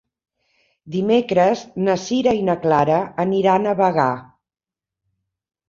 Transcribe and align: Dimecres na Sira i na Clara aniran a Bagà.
Dimecres 0.95 1.61
na 1.89 1.99
Sira 2.05 2.35
i 2.39 2.43
na 2.49 2.57
Clara 2.65 2.97
aniran 3.27 3.71
a 3.71 3.77
Bagà. 3.85 4.09